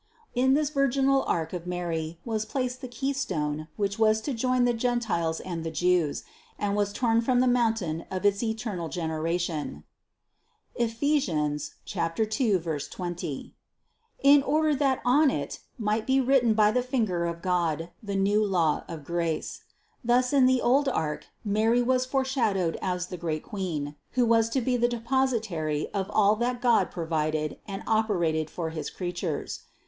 [0.33, 4.65] In this virginal ark of Mary was placed the key stone which was to join
[4.65, 6.23] the Gentiles and the Jews,
[6.57, 9.83] and was torn from the mountain of its eternal generation
[10.75, 11.27] (Ephes.
[11.85, 13.55] 2, 20)
[14.23, 18.43] in order that on it might be written by the finger of God the new
[18.43, 19.65] Law of grace.
[20.03, 24.61] Thus in the old ark Mary was foreshadowed as the great Queen, who was to
[24.61, 29.59] be the de positary of all that God provided and operated for his creatures.